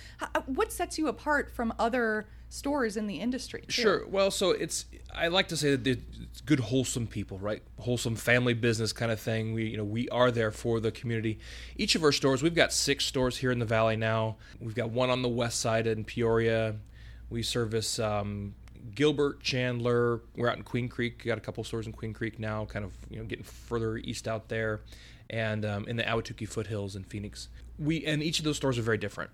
what 0.45 0.71
sets 0.71 0.97
you 0.97 1.07
apart 1.07 1.51
from 1.53 1.73
other 1.77 2.25
stores 2.49 2.95
in 2.95 3.07
the 3.07 3.19
industry? 3.19 3.65
Too? 3.67 3.81
Sure. 3.81 4.07
Well, 4.07 4.31
so 4.31 4.51
it's 4.51 4.85
I 5.13 5.27
like 5.27 5.49
to 5.49 5.57
say 5.57 5.75
that 5.75 5.85
it's 5.85 6.41
good 6.41 6.61
wholesome 6.61 7.07
people, 7.07 7.37
right? 7.39 7.61
Wholesome 7.79 8.15
family 8.15 8.53
business 8.53 8.93
kind 8.93 9.11
of 9.11 9.19
thing. 9.19 9.53
We 9.53 9.65
you 9.65 9.77
know 9.77 9.83
we 9.83 10.07
are 10.09 10.31
there 10.31 10.51
for 10.51 10.79
the 10.79 10.91
community. 10.91 11.39
Each 11.75 11.95
of 11.95 12.03
our 12.03 12.13
stores, 12.13 12.41
we've 12.41 12.55
got 12.55 12.71
six 12.71 13.05
stores 13.05 13.37
here 13.37 13.51
in 13.51 13.59
the 13.59 13.65
valley 13.65 13.97
now. 13.97 14.37
We've 14.61 14.75
got 14.75 14.91
one 14.91 15.09
on 15.09 15.21
the 15.21 15.29
west 15.29 15.59
side 15.59 15.87
in 15.87 16.05
Peoria. 16.05 16.75
We 17.29 17.41
service 17.41 17.99
um, 17.99 18.53
Gilbert, 18.95 19.41
Chandler. 19.41 20.21
We're 20.35 20.49
out 20.49 20.57
in 20.57 20.63
Queen 20.63 20.89
Creek. 20.89 21.25
Got 21.25 21.37
a 21.37 21.41
couple 21.41 21.63
stores 21.63 21.87
in 21.87 21.93
Queen 21.93 22.13
Creek 22.13 22.39
now, 22.39 22.65
kind 22.65 22.85
of 22.85 22.93
you 23.09 23.17
know 23.17 23.25
getting 23.25 23.43
further 23.43 23.97
east 23.97 24.27
out 24.27 24.49
there, 24.49 24.81
and 25.29 25.65
um, 25.65 25.87
in 25.87 25.95
the 25.95 26.03
Ahwatukee 26.03 26.47
foothills 26.47 26.95
in 26.95 27.03
Phoenix. 27.03 27.49
We 27.79 28.05
and 28.05 28.21
each 28.21 28.39
of 28.39 28.45
those 28.45 28.57
stores 28.57 28.77
are 28.77 28.83
very 28.83 28.97
different. 28.97 29.31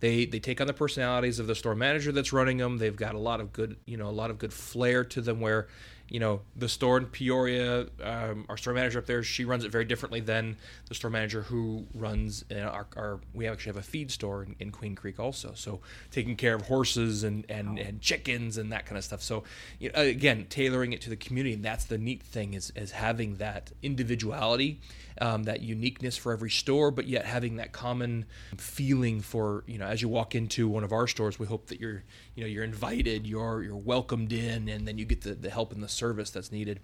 They 0.00 0.26
they 0.26 0.38
take 0.38 0.60
on 0.60 0.66
the 0.66 0.72
personalities 0.72 1.38
of 1.38 1.46
the 1.46 1.54
store 1.54 1.74
manager 1.74 2.12
that's 2.12 2.32
running 2.32 2.58
them. 2.58 2.78
They've 2.78 2.96
got 2.96 3.14
a 3.14 3.18
lot 3.18 3.40
of 3.40 3.52
good 3.52 3.76
you 3.86 3.96
know 3.96 4.08
a 4.08 4.12
lot 4.12 4.30
of 4.30 4.38
good 4.38 4.52
flair 4.52 5.04
to 5.04 5.20
them 5.20 5.40
where 5.40 5.68
you 6.08 6.20
know 6.20 6.42
the 6.54 6.68
store 6.68 6.98
in 6.98 7.06
Peoria, 7.06 7.86
um, 8.02 8.44
our 8.48 8.56
store 8.56 8.74
manager 8.74 8.98
up 8.98 9.06
there, 9.06 9.22
she 9.22 9.44
runs 9.44 9.64
it 9.64 9.72
very 9.72 9.84
differently 9.84 10.20
than 10.20 10.56
the 10.88 10.94
store 10.94 11.10
manager 11.10 11.42
who 11.42 11.86
runs 11.94 12.44
uh, 12.50 12.60
our, 12.60 12.86
our 12.96 13.20
we 13.32 13.46
actually 13.46 13.70
have 13.70 13.76
a 13.78 13.82
feed 13.82 14.10
store 14.10 14.42
in, 14.42 14.54
in, 14.60 14.70
Queen 14.70 14.94
Creek 14.94 15.18
also. 15.18 15.52
So 15.54 15.80
taking 16.10 16.36
care 16.36 16.54
of 16.54 16.62
horses 16.62 17.24
and 17.24 17.46
and, 17.48 17.78
and 17.78 18.00
chickens 18.00 18.58
and 18.58 18.72
that 18.72 18.86
kind 18.86 18.98
of 18.98 19.04
stuff. 19.04 19.22
So 19.22 19.44
you 19.78 19.90
know, 19.90 20.02
again, 20.02 20.46
tailoring 20.48 20.92
it 20.92 21.00
to 21.02 21.10
the 21.10 21.16
community, 21.16 21.54
and 21.54 21.64
that's 21.64 21.84
the 21.84 21.98
neat 21.98 22.22
thing 22.22 22.54
is 22.54 22.72
is 22.76 22.92
having 22.92 23.36
that 23.36 23.72
individuality 23.82 24.80
um, 25.20 25.44
that 25.44 25.62
uniqueness 25.62 26.16
for 26.16 26.32
every 26.32 26.50
store, 26.50 26.90
but 26.90 27.06
yet 27.06 27.24
having 27.24 27.56
that 27.56 27.72
common 27.72 28.26
feeling 28.56 29.20
for 29.20 29.64
you 29.66 29.78
know 29.78 29.86
as 29.86 30.02
you 30.02 30.08
walk 30.08 30.34
into 30.34 30.68
one 30.68 30.84
of 30.84 30.92
our 30.92 31.06
stores, 31.06 31.38
we 31.38 31.46
hope 31.46 31.66
that 31.68 31.80
you're 31.80 32.04
you 32.34 32.42
know 32.42 32.48
you're 32.48 32.64
invited, 32.64 33.26
you're 33.26 33.62
you're 33.62 33.76
welcomed 33.76 34.32
in, 34.32 34.68
and 34.68 34.86
then 34.86 34.98
you 34.98 35.04
get 35.04 35.22
the, 35.22 35.34
the 35.34 35.50
help 35.50 35.72
and 35.72 35.82
the 35.82 35.88
service 35.88 36.30
that's 36.30 36.50
needed. 36.50 36.80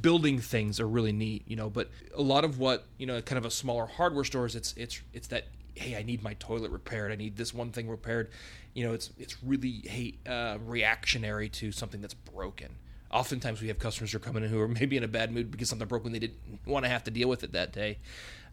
Building 0.00 0.40
things 0.40 0.80
are 0.80 0.88
really 0.88 1.12
neat, 1.12 1.44
you 1.46 1.56
know, 1.56 1.70
but 1.70 1.90
a 2.14 2.22
lot 2.22 2.44
of 2.44 2.58
what 2.58 2.86
you 2.98 3.06
know, 3.06 3.20
kind 3.20 3.38
of 3.38 3.44
a 3.44 3.50
smaller 3.50 3.86
hardware 3.86 4.24
stores, 4.24 4.54
it's 4.54 4.74
it's 4.76 5.00
it's 5.12 5.28
that 5.28 5.44
hey, 5.74 5.96
I 5.96 6.02
need 6.02 6.22
my 6.22 6.34
toilet 6.34 6.70
repaired, 6.72 7.12
I 7.12 7.16
need 7.16 7.36
this 7.36 7.54
one 7.54 7.70
thing 7.70 7.88
repaired. 7.88 8.30
You 8.74 8.86
know, 8.86 8.94
it's 8.94 9.10
it's 9.18 9.36
really 9.42 9.82
hey 9.84 10.14
uh, 10.28 10.58
reactionary 10.64 11.48
to 11.50 11.72
something 11.72 12.00
that's 12.00 12.14
broken 12.14 12.76
oftentimes 13.10 13.62
we 13.62 13.68
have 13.68 13.78
customers 13.78 14.12
who 14.12 14.16
are 14.16 14.20
coming 14.20 14.44
in 14.44 14.50
who 14.50 14.60
are 14.60 14.68
maybe 14.80 14.96
in 14.96 15.04
a 15.04 15.08
bad 15.08 15.32
mood 15.32 15.50
because 15.50 15.68
something 15.68 15.88
broke 15.88 16.04
when 16.04 16.12
they 16.12 16.18
didn't 16.18 16.60
want 16.66 16.84
to 16.84 16.88
have 16.88 17.04
to 17.04 17.10
deal 17.10 17.28
with 17.28 17.42
it 17.42 17.52
that 17.52 17.72
day. 17.72 17.98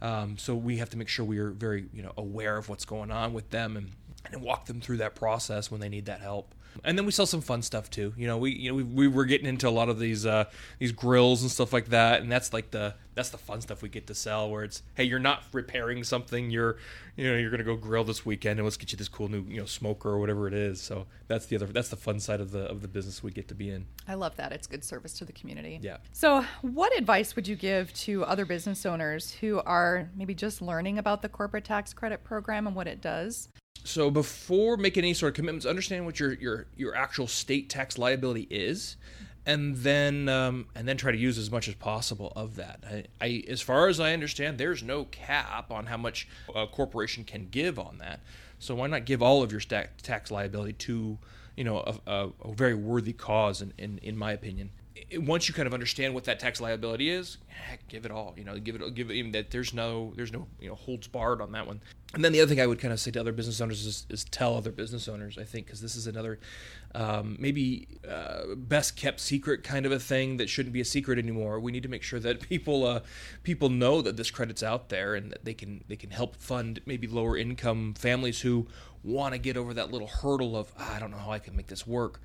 Um, 0.02 0.38
so 0.38 0.56
we 0.56 0.78
have 0.78 0.90
to 0.92 0.98
make 0.98 1.08
sure 1.08 1.26
we 1.26 1.40
are 1.40 1.52
very 1.52 1.86
you 1.94 2.04
know 2.04 2.12
aware 2.18 2.58
of 2.58 2.70
what's 2.70 2.86
going 2.86 3.12
on 3.12 3.34
with 3.34 3.50
them 3.50 3.78
and, 3.78 3.92
and 4.32 4.42
walk 4.42 4.66
them 4.66 4.82
through 4.82 4.98
that 4.98 5.16
process 5.16 5.72
when 5.72 5.82
they 5.82 5.90
need 5.90 6.06
that 6.06 6.22
help. 6.22 6.54
And 6.84 6.98
then 6.98 7.06
we 7.06 7.12
sell 7.12 7.26
some 7.26 7.42
fun 7.42 7.62
stuff 7.62 7.90
too. 7.90 8.14
You 8.18 8.28
know, 8.28 8.38
we 8.38 8.52
you 8.52 8.70
know 8.70 8.76
we, 8.76 8.84
we 8.84 9.08
were 9.08 9.26
getting 9.26 9.48
into 9.48 9.68
a 9.68 9.72
lot 9.72 9.90
of 9.90 10.00
these 10.00 10.26
uh, 10.26 10.46
these 10.80 10.92
grills 10.92 11.42
and 11.42 11.52
stuff 11.52 11.72
like 11.72 11.88
that, 11.90 12.22
and 12.22 12.32
that's 12.32 12.52
like 12.54 12.72
the 12.72 12.96
that's 13.14 13.30
the 13.30 13.38
fun 13.38 13.62
stuff 13.62 13.82
we 13.82 13.90
get 13.90 14.08
to 14.08 14.16
sell. 14.16 14.50
Where 14.50 14.64
it's 14.64 14.84
hey, 14.96 15.06
you're 15.06 15.20
not 15.20 15.44
repairing 15.54 16.04
something, 16.04 16.50
you're 16.50 16.78
you 17.16 17.32
know 17.32 17.38
you're 17.38 17.52
gonna 17.52 17.64
go 17.64 17.76
grill 17.76 18.04
this 18.04 18.26
weekend, 18.26 18.60
and 18.60 18.66
let's 18.66 18.78
get 18.78 18.92
you 18.92 18.98
this 18.98 19.08
cool 19.08 19.30
new 19.30 19.44
you 19.48 19.60
know 19.60 19.66
smoker 19.66 20.10
or 20.10 20.20
whatever 20.20 20.48
it 20.48 20.54
is. 20.54 20.82
So 20.82 21.06
that's 21.28 21.46
the 21.46 21.56
other 21.56 21.68
that's 21.68 21.90
the 21.90 21.96
fun 21.96 22.20
side 22.20 22.42
of 22.42 22.52
the 22.52 22.70
of 22.70 22.82
the 22.82 22.88
business 22.88 23.24
we 23.24 23.32
get 23.32 23.48
to 23.50 23.56
be 23.56 23.70
in. 23.70 23.86
I 24.08 24.16
love 24.16 24.36
that. 24.36 24.52
It's 24.52 24.68
good 24.68 24.84
service 24.84 25.14
to 25.20 25.26
the 25.26 25.34
community. 25.34 25.80
Yeah. 25.82 25.98
So, 26.12 26.46
what 26.62 26.96
advice 26.98 27.36
would 27.36 27.48
you 27.48 27.56
give 27.56 27.94
to 27.94 28.26
other 28.26 28.46
business 28.46 28.86
owners 28.86 29.32
who 29.32 29.62
are 29.62 30.10
maybe 30.16 30.36
just 30.36 30.62
learning 30.62 30.98
about 30.98 31.22
the 31.22 31.30
corporate 31.30 31.64
tax 31.64 31.94
credit 31.94 32.24
program 32.24 32.68
and 32.68 32.76
what 32.76 32.88
it 32.88 33.02
does? 33.02 33.50
So 33.86 34.10
before 34.10 34.78
making 34.78 35.04
any 35.04 35.14
sort 35.14 35.30
of 35.30 35.36
commitments, 35.36 35.66
understand 35.66 36.06
what 36.06 36.20
your 36.20 36.34
your 36.34 36.66
your 36.76 36.96
actual 36.96 37.28
state 37.28 37.70
tax 37.70 38.00
liability 38.00 38.48
is, 38.50 38.98
and 39.46 39.78
then 39.78 40.28
um, 40.28 40.66
and 40.74 40.88
then 40.88 40.98
try 40.98 41.12
to 41.12 41.18
use 41.18 41.38
as 41.38 41.52
much 41.52 41.68
as 41.68 41.76
possible 41.76 42.34
of 42.36 42.56
that. 42.56 42.84
I, 42.90 43.04
I, 43.22 43.44
as 43.48 43.62
far 43.62 43.88
as 43.88 44.00
I 44.00 44.14
understand, 44.14 44.58
there's 44.58 44.82
no 44.82 45.06
cap 45.06 45.72
on 45.72 45.86
how 45.86 45.98
much 45.98 46.28
a 46.54 46.66
corporation 46.66 47.24
can 47.24 47.48
give 47.52 47.78
on 47.78 48.00
that. 48.00 48.22
So 48.58 48.74
why 48.74 48.88
not 48.88 49.06
give 49.06 49.22
all 49.22 49.44
of 49.44 49.52
your 49.52 49.62
tax 49.62 50.32
liability 50.32 50.74
to 50.74 51.20
you 51.56 51.64
know 51.64 51.78
a, 51.78 52.12
a, 52.12 52.30
a 52.44 52.54
very 52.54 52.74
worthy 52.74 53.14
cause, 53.14 53.62
in, 53.62 53.72
in 53.78 54.00
in 54.00 54.18
my 54.18 54.32
opinion 54.32 54.72
once 55.18 55.48
you 55.48 55.54
kind 55.54 55.68
of 55.68 55.74
understand 55.74 56.14
what 56.14 56.24
that 56.24 56.40
tax 56.40 56.62
liability 56.62 57.10
is, 57.10 57.38
heck, 57.48 57.88
give 57.88 58.06
it 58.06 58.12
all. 58.12 58.34
You 58.38 58.44
know, 58.44 58.58
give 58.58 58.76
it, 58.76 58.96
give 58.96 59.10
it, 59.10 59.16
even 59.16 59.32
that 59.34 59.52
there's 59.52 59.74
no, 59.74 60.14
there's 60.16 60.32
no, 60.32 60.48
you 60.60 60.70
know, 60.70 60.76
holds 60.76 61.08
barred 61.08 61.42
on 61.42 61.52
that 61.52 61.68
one. 61.68 61.82
And 62.14 62.24
then 62.24 62.32
the 62.32 62.40
other 62.40 62.48
thing 62.48 62.62
I 62.62 62.68
would 62.68 62.80
kind 62.80 62.94
of 62.94 63.00
say 63.00 63.12
to 63.12 63.20
other 63.20 63.34
business 63.34 63.60
owners 63.60 63.86
is, 63.86 64.06
is 64.10 64.24
tell 64.24 64.56
other 64.56 64.72
business 64.72 65.08
owners. 65.08 65.38
I 65.38 65.44
think 65.44 65.66
because 65.66 65.82
this 65.82 65.96
is 65.98 66.08
another, 66.08 66.40
um, 66.94 67.36
maybe 67.40 67.88
uh, 68.10 68.56
best 68.56 68.96
kept 68.96 69.20
secret 69.20 69.64
kind 69.64 69.86
of 69.86 69.92
a 69.92 70.00
thing 70.00 70.38
that 70.38 70.50
shouldn't 70.50 70.72
be 70.72 70.82
a 70.82 70.86
secret 70.86 71.20
anymore. 71.20 71.60
We 71.60 71.74
need 71.74 71.84
to 71.84 71.90
make 71.90 72.04
sure 72.04 72.20
that 72.22 72.40
people, 72.50 72.86
uh, 72.86 73.02
people 73.44 73.70
know 73.70 74.02
that 74.02 74.16
this 74.16 74.32
credit's 74.32 74.64
out 74.64 74.90
there 74.90 75.16
and 75.16 75.32
that 75.32 75.44
they 75.44 75.54
can, 75.54 75.84
they 75.90 75.98
can 75.98 76.12
help 76.12 76.38
fund 76.38 76.80
maybe 76.86 77.08
lower 77.08 77.38
income 77.38 77.96
families 77.96 78.42
who 78.42 78.68
want 79.04 79.34
to 79.34 79.38
get 79.38 79.58
over 79.58 79.74
that 79.74 79.92
little 79.92 80.08
hurdle 80.08 80.58
of 80.58 80.72
ah, 80.80 80.96
I 80.96 81.00
don't 81.00 81.12
know 81.12 81.18
how 81.18 81.32
I 81.32 81.40
can 81.40 81.56
make 81.56 81.68
this 81.68 81.86
work 81.86 82.22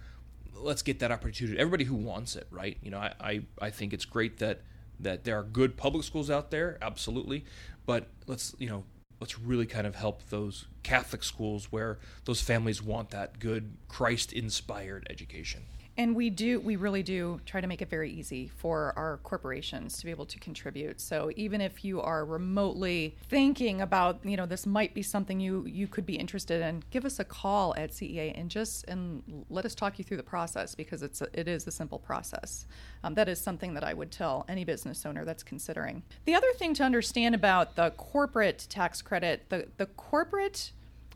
let's 0.63 0.83
get 0.83 0.99
that 1.01 1.11
opportunity. 1.11 1.59
Everybody 1.59 1.85
who 1.85 1.95
wants 1.95 2.37
it, 2.37 2.47
right? 2.51 2.77
You 2.83 2.91
know, 2.91 2.99
I, 2.99 3.13
I, 3.21 3.41
I 3.61 3.71
think 3.71 3.93
it's 3.93 4.05
great 4.05 4.39
that 4.39 4.61
that 5.01 5.25
there 5.25 5.39
are 5.39 5.43
good 5.43 5.79
public 5.79 6.05
schools 6.05 6.31
out 6.31 6.51
there, 6.51 6.77
absolutely. 6.83 7.45
But 7.87 8.09
let's 8.27 8.55
you 8.59 8.69
know 8.69 8.85
let's 9.21 9.39
really 9.39 9.67
kind 9.67 9.87
of 9.87 9.95
help 9.95 10.29
those 10.31 10.67
Catholic 10.83 11.23
schools 11.23 11.71
where 11.71 11.99
those 12.25 12.41
families 12.41 12.83
want 12.83 13.11
that 13.11 13.39
good 13.39 13.77
Christ 13.89 14.33
inspired 14.33 15.07
education 15.11 15.63
and 15.97 16.15
we 16.15 16.31
do 16.31 16.61
we 16.61 16.77
really 16.77 17.03
do 17.03 17.41
try 17.45 17.61
to 17.61 17.67
make 17.67 17.83
it 17.83 17.91
very 17.91 18.11
easy 18.11 18.49
for 18.57 18.93
our 18.97 19.19
corporations 19.23 19.99
to 19.99 20.05
be 20.05 20.11
able 20.11 20.27
to 20.27 20.39
contribute. 20.39 21.01
So 21.01 21.31
even 21.37 21.61
if 21.61 21.85
you 21.85 22.01
are 22.01 22.25
remotely 22.25 23.17
thinking 23.29 23.81
about 23.81 24.21
you 24.25 24.37
know 24.37 24.47
this 24.47 24.67
might 24.67 24.95
be 24.95 25.03
something 25.03 25.41
you 25.41 25.65
you 25.67 25.87
could 25.87 26.07
be 26.07 26.17
interested 26.17 26.63
in 26.63 26.83
give 26.91 27.05
us 27.05 27.19
a 27.19 27.25
call 27.25 27.75
at 27.77 27.93
cea 27.93 28.33
and 28.35 28.51
just 28.51 28.85
and 28.89 29.23
let 29.51 29.65
us 29.65 29.75
talk 29.75 29.99
you 29.99 30.05
through 30.05 30.17
the 30.17 30.23
process 30.23 30.75
because 30.75 31.03
it's 31.03 31.21
a, 31.21 31.29
it 31.33 31.49
is 31.49 31.67
a 31.67 31.71
simple 31.71 31.99
process. 31.99 32.67
Um, 33.03 33.15
that 33.15 33.29
is 33.29 33.41
something 33.41 33.75
that 33.75 33.85
i 33.85 33.95
would 33.95 34.11
tell 34.11 34.45
any 34.49 34.65
business 34.65 35.05
owner 35.05 35.25
that's 35.25 35.43
considering. 35.43 36.03
The 36.25 36.35
other 36.35 36.53
thing 36.55 36.75
to 36.75 36.83
understand 36.83 37.35
about 37.35 37.77
the 37.77 37.91
corporate 37.91 38.67
tax 38.69 39.03
credit 39.03 39.49
the 39.49 39.67
the 39.77 39.87
corporate 39.87 40.73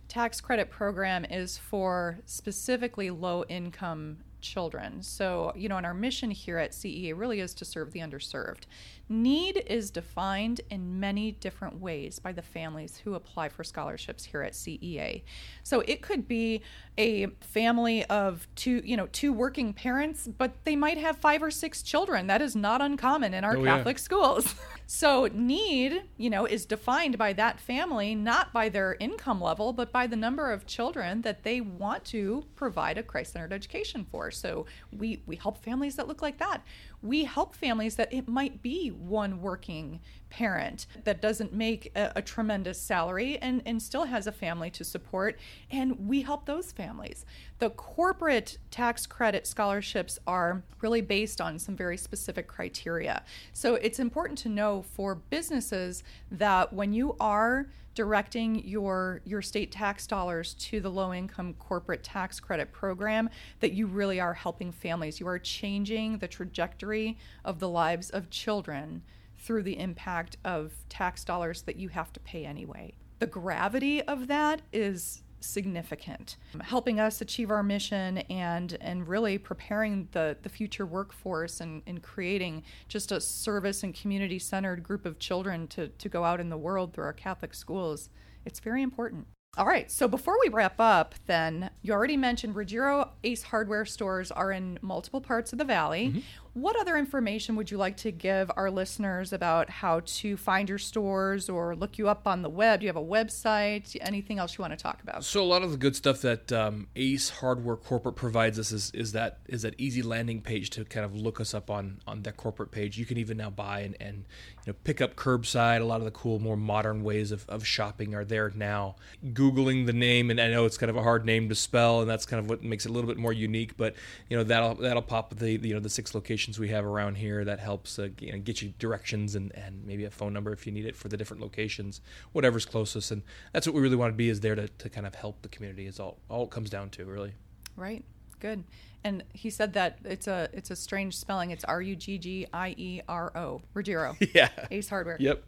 tax 0.08 0.40
credit 0.40 0.70
program 0.70 1.24
is 1.24 1.58
for 1.58 2.18
specifically 2.26 3.10
low 3.10 3.44
income 3.48 4.18
children. 4.44 5.02
So, 5.02 5.52
you 5.56 5.68
know, 5.68 5.76
and 5.76 5.86
our 5.86 5.94
mission 5.94 6.30
here 6.30 6.58
at 6.58 6.70
CEA 6.70 7.18
really 7.18 7.40
is 7.40 7.54
to 7.54 7.64
serve 7.64 7.90
the 7.92 8.00
underserved. 8.00 8.66
Need 9.08 9.64
is 9.66 9.90
defined 9.90 10.60
in 10.70 10.98
many 10.98 11.32
different 11.32 11.78
ways 11.78 12.18
by 12.18 12.32
the 12.32 12.40
families 12.40 12.98
who 13.04 13.14
apply 13.14 13.50
for 13.50 13.62
scholarships 13.62 14.24
here 14.24 14.40
at 14.40 14.52
CEA. 14.52 15.22
So 15.62 15.80
it 15.80 16.00
could 16.00 16.26
be 16.26 16.62
a 16.96 17.26
family 17.40 18.04
of 18.06 18.46
two, 18.54 18.80
you 18.84 18.96
know, 18.96 19.08
two 19.12 19.32
working 19.32 19.74
parents, 19.74 20.26
but 20.26 20.52
they 20.64 20.76
might 20.76 20.96
have 20.96 21.18
five 21.18 21.42
or 21.42 21.50
six 21.50 21.82
children. 21.82 22.28
That 22.28 22.40
is 22.40 22.56
not 22.56 22.80
uncommon 22.80 23.34
in 23.34 23.44
our 23.44 23.56
oh, 23.56 23.64
Catholic 23.64 23.98
yeah. 23.98 24.02
schools. 24.02 24.54
so 24.86 25.28
need, 25.34 26.04
you 26.16 26.30
know, 26.30 26.46
is 26.46 26.64
defined 26.64 27.18
by 27.18 27.32
that 27.34 27.60
family, 27.60 28.14
not 28.14 28.52
by 28.52 28.68
their 28.68 28.96
income 29.00 29.40
level, 29.40 29.72
but 29.72 29.92
by 29.92 30.06
the 30.06 30.16
number 30.16 30.50
of 30.50 30.66
children 30.66 31.22
that 31.22 31.42
they 31.42 31.60
want 31.60 32.04
to 32.06 32.44
provide 32.54 32.96
a 32.96 33.02
Christ-centered 33.02 33.52
education 33.52 34.06
for. 34.10 34.30
So 34.34 34.66
we 34.92 35.22
we 35.26 35.36
help 35.36 35.58
families 35.58 35.96
that 35.96 36.08
look 36.08 36.22
like 36.22 36.38
that 36.38 36.62
we 37.04 37.24
help 37.24 37.54
families 37.54 37.96
that 37.96 38.10
it 38.12 38.26
might 38.26 38.62
be 38.62 38.88
one 38.88 39.42
working 39.42 40.00
parent 40.30 40.86
that 41.04 41.20
doesn't 41.20 41.52
make 41.52 41.92
a, 41.94 42.12
a, 42.16 42.22
tremendous 42.22 42.80
salary 42.80 43.36
and, 43.42 43.62
and 43.66 43.80
still 43.80 44.04
has 44.04 44.26
a 44.26 44.32
family 44.32 44.70
to 44.70 44.82
support. 44.82 45.38
And 45.70 46.08
we 46.08 46.22
help 46.22 46.46
those 46.46 46.72
families. 46.72 47.26
The 47.58 47.68
corporate 47.70 48.56
tax 48.70 49.06
credit 49.06 49.46
scholarships 49.46 50.18
are 50.26 50.62
really 50.80 51.02
based 51.02 51.42
on 51.42 51.58
some 51.58 51.76
very 51.76 51.98
specific 51.98 52.48
criteria. 52.48 53.22
So 53.52 53.74
it's 53.74 53.98
important 53.98 54.38
to 54.38 54.48
know 54.48 54.82
for 54.94 55.14
businesses 55.14 56.02
that 56.30 56.72
when 56.72 56.94
you 56.94 57.16
are 57.20 57.66
directing 57.94 58.66
your 58.66 59.20
your 59.24 59.42
state 59.42 59.70
tax 59.70 60.06
dollars 60.06 60.54
to 60.54 60.80
the 60.80 60.90
low 60.90 61.12
income 61.12 61.54
corporate 61.54 62.02
tax 62.02 62.40
credit 62.40 62.72
program 62.72 63.30
that 63.60 63.72
you 63.72 63.86
really 63.86 64.20
are 64.20 64.34
helping 64.34 64.72
families. 64.72 65.20
You 65.20 65.28
are 65.28 65.38
changing 65.38 66.18
the 66.18 66.28
trajectory 66.28 67.18
of 67.44 67.58
the 67.58 67.68
lives 67.68 68.10
of 68.10 68.30
children 68.30 69.02
through 69.38 69.62
the 69.62 69.78
impact 69.78 70.36
of 70.44 70.72
tax 70.88 71.24
dollars 71.24 71.62
that 71.62 71.76
you 71.76 71.88
have 71.88 72.12
to 72.12 72.20
pay 72.20 72.44
anyway. 72.44 72.94
The 73.18 73.26
gravity 73.26 74.02
of 74.02 74.26
that 74.28 74.62
is 74.72 75.22
significant 75.44 76.36
helping 76.62 76.98
us 76.98 77.20
achieve 77.20 77.50
our 77.50 77.62
mission 77.62 78.18
and 78.18 78.76
and 78.80 79.06
really 79.08 79.38
preparing 79.38 80.08
the 80.12 80.36
the 80.42 80.48
future 80.48 80.86
workforce 80.86 81.60
and, 81.60 81.82
and 81.86 82.02
creating 82.02 82.62
just 82.88 83.12
a 83.12 83.20
service 83.20 83.82
and 83.82 83.94
community 83.94 84.38
centered 84.38 84.82
group 84.82 85.04
of 85.04 85.18
children 85.18 85.66
to 85.68 85.88
to 85.88 86.08
go 86.08 86.24
out 86.24 86.40
in 86.40 86.48
the 86.48 86.56
world 86.56 86.92
through 86.92 87.04
our 87.04 87.12
catholic 87.12 87.54
schools 87.54 88.08
it's 88.44 88.60
very 88.60 88.82
important 88.82 89.26
all 89.56 89.66
right. 89.66 89.90
So 89.90 90.08
before 90.08 90.36
we 90.40 90.48
wrap 90.48 90.80
up, 90.80 91.14
then 91.26 91.70
you 91.82 91.92
already 91.92 92.16
mentioned 92.16 92.56
Ruggiero 92.56 93.12
Ace 93.22 93.44
hardware 93.44 93.84
stores 93.84 94.32
are 94.32 94.50
in 94.50 94.78
multiple 94.82 95.20
parts 95.20 95.52
of 95.52 95.58
the 95.58 95.64
valley. 95.64 96.08
Mm-hmm. 96.08 96.18
What 96.54 96.78
other 96.78 96.96
information 96.96 97.56
would 97.56 97.73
you 97.73 97.78
like 97.78 97.96
to 97.99 98.12
give 98.12 98.49
our 98.56 98.70
listeners 98.70 99.32
about 99.32 99.68
how 99.68 100.02
to 100.04 100.37
find 100.37 100.68
your 100.68 100.78
stores 100.78 101.49
or 101.49 101.75
look 101.75 101.99
you 101.99 102.08
up 102.08 102.28
on 102.28 102.42
the 102.42 102.49
web? 102.49 102.78
Do 102.78 102.84
you 102.84 102.88
have 102.88 102.96
a 102.96 103.04
website? 103.04 103.96
Anything 104.00 104.38
else 104.38 104.56
you 104.56 104.62
want 104.62 104.70
to 104.73 104.80
talk 104.80 105.02
about? 105.02 105.25
So 105.25 105.42
a 105.42 105.44
lot 105.44 105.62
of 105.62 105.73
the 105.73 105.76
good 105.76 105.96
stuff 105.96 106.20
that 106.20 106.52
um, 106.52 106.87
Ace 106.94 107.28
Hardware 107.28 107.75
Corporate 107.75 108.14
provides 108.14 108.61
us 108.61 108.70
is, 108.70 108.92
is 108.94 109.11
that 109.12 109.40
is 109.49 109.62
that 109.62 109.75
easy 109.78 110.00
landing 110.00 110.40
page 110.42 110.70
to 110.70 110.84
kind 110.84 111.04
of 111.04 111.16
look 111.16 111.40
us 111.40 111.54
up 111.54 111.70
on 111.70 111.99
on 112.06 112.23
that 112.23 112.37
corporate 112.37 112.70
page. 112.70 112.99
You 112.99 113.04
can 113.04 113.18
even 113.18 113.37
now 113.37 113.50
buy 113.50 113.80
and, 113.80 113.96
and 113.99 114.25
you 114.64 114.73
know 114.73 114.76
pick 114.84 115.00
up 115.00 115.16
curbside. 115.16 115.80
A 115.80 115.84
lot 115.84 115.99
of 115.99 116.04
the 116.04 116.12
cool, 116.12 116.38
more 116.38 116.56
modern 116.56 117.02
ways 117.02 117.32
of, 117.32 117.44
of 117.49 117.66
shopping 117.66 118.14
are 118.14 118.25
there 118.25 118.52
now. 118.54 118.94
Googling 119.32 119.87
the 119.87 119.92
name, 119.92 120.30
and 120.30 120.40
I 120.40 120.50
know 120.50 120.66
it's 120.66 120.78
kind 120.78 120.90
of 120.90 120.96
a 120.96 121.02
hard 121.02 121.26
name 121.26 121.49
to 121.49 121.56
spell, 121.56 122.00
and 122.00 122.08
that's 122.08 122.26
kind 122.26 122.38
of 122.38 122.49
what 122.49 122.62
makes 122.62 122.87
it 122.87 122.90
a 122.90 122.92
little 122.92 123.08
bit 123.08 123.18
more 123.18 123.32
unique. 123.32 123.76
But 123.76 123.96
you 124.28 124.37
know 124.37 124.44
that'll 124.44 124.76
that'll 124.76 125.02
pop 125.02 125.34
the 125.34 125.50
you 125.50 125.75
know 125.75 125.80
the 125.80 125.90
six 125.90 126.14
locations 126.14 126.43
we 126.58 126.68
have 126.68 126.84
around 126.84 127.16
here 127.16 127.44
that 127.44 127.58
helps 127.58 127.98
uh, 127.98 128.08
you 128.20 128.32
know, 128.32 128.38
get 128.38 128.62
you 128.62 128.72
directions 128.78 129.34
and, 129.34 129.52
and 129.54 129.84
maybe 129.86 130.04
a 130.04 130.10
phone 130.10 130.32
number 130.32 130.52
if 130.52 130.66
you 130.66 130.72
need 130.72 130.86
it 130.86 130.96
for 130.96 131.08
the 131.08 131.16
different 131.16 131.42
locations, 131.42 132.00
whatever's 132.32 132.64
closest. 132.64 133.10
And 133.10 133.22
that's 133.52 133.66
what 133.66 133.74
we 133.74 133.80
really 133.82 133.96
want 133.96 134.12
to 134.12 134.16
be 134.16 134.28
is 134.28 134.40
there 134.40 134.54
to, 134.54 134.68
to 134.68 134.88
kind 134.88 135.06
of 135.06 135.14
help 135.14 135.42
the 135.42 135.48
community 135.48 135.86
is 135.86 135.98
all, 135.98 136.18
all 136.28 136.44
it 136.44 136.50
comes 136.50 136.70
down 136.70 136.90
to 136.90 137.04
really. 137.04 137.32
Right. 137.76 138.04
Good. 138.40 138.64
And 139.02 139.22
he 139.32 139.50
said 139.50 139.74
that 139.74 139.98
it's 140.04 140.26
a 140.26 140.48
it's 140.52 140.70
a 140.70 140.76
strange 140.76 141.16
spelling. 141.16 141.50
It's 141.50 141.64
R 141.64 141.82
U 141.82 141.94
G 141.94 142.16
G 142.18 142.46
I 142.52 142.74
E 142.76 143.00
R 143.06 143.36
O. 143.36 143.60
Ruggiero. 143.74 144.16
Yeah. 144.34 144.48
Ace 144.70 144.88
Hardware. 144.88 145.16
Yep. 145.20 145.44